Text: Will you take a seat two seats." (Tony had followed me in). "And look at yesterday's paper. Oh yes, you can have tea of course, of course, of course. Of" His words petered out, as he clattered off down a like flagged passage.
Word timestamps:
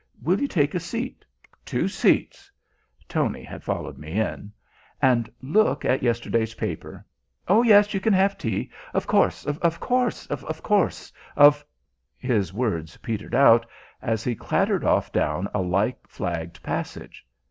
Will 0.23 0.41
you 0.41 0.47
take 0.47 0.73
a 0.73 0.79
seat 0.79 1.23
two 1.63 1.87
seats." 1.87 2.51
(Tony 3.07 3.43
had 3.43 3.63
followed 3.63 3.99
me 3.99 4.13
in). 4.19 4.51
"And 4.99 5.29
look 5.43 5.85
at 5.85 6.01
yesterday's 6.01 6.55
paper. 6.55 7.05
Oh 7.47 7.61
yes, 7.61 7.93
you 7.93 7.99
can 7.99 8.13
have 8.13 8.35
tea 8.35 8.71
of 8.95 9.05
course, 9.05 9.45
of 9.45 9.79
course, 9.79 10.25
of 10.25 10.63
course. 10.63 11.13
Of" 11.35 11.63
His 12.31 12.51
words 12.51 12.97
petered 12.97 13.35
out, 13.35 13.67
as 14.01 14.23
he 14.23 14.33
clattered 14.33 14.83
off 14.83 15.11
down 15.11 15.47
a 15.53 15.61
like 15.61 16.07
flagged 16.07 16.63
passage. 16.63 17.23